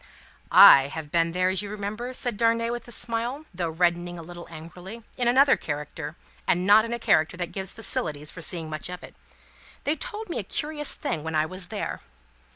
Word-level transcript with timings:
"I 0.49 0.87
have 0.87 1.11
been 1.11 1.31
there, 1.31 1.49
as 1.49 1.61
you 1.61 1.69
remember," 1.69 2.11
said 2.11 2.35
Darnay, 2.35 2.71
with 2.71 2.87
a 2.87 2.91
smile, 2.91 3.45
though 3.53 3.69
reddening 3.69 4.17
a 4.17 4.23
little 4.23 4.47
angrily, 4.49 5.03
"in 5.15 5.27
another 5.27 5.55
character, 5.55 6.15
and 6.47 6.65
not 6.65 6.85
in 6.85 6.91
a 6.91 6.97
character 6.97 7.37
that 7.37 7.51
gives 7.51 7.71
facilities 7.73 8.31
for 8.31 8.41
seeing 8.41 8.67
much 8.67 8.89
of 8.89 9.03
it. 9.03 9.13
They 9.83 9.95
told 9.95 10.27
me 10.27 10.39
a 10.39 10.43
curious 10.43 10.95
thing 10.95 11.21
when 11.23 11.35
I 11.35 11.45
was 11.45 11.67
there." 11.67 12.01